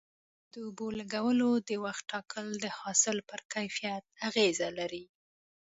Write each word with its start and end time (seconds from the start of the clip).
د 0.51 0.53
اوبو 0.65 0.87
لګولو 0.99 1.49
د 1.69 1.71
وخت 1.85 2.03
ټاکل 2.11 2.47
د 2.63 2.65
حاصل 2.79 3.17
پر 3.29 3.39
کیفیت 3.53 4.03
اغیزه 4.27 4.67
لري. 4.79 5.03